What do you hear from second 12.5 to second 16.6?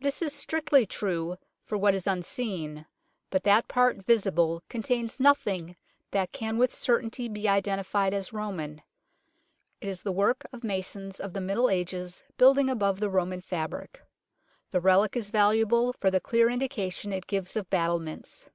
above the Roman fabric. The relic is valuable for the clear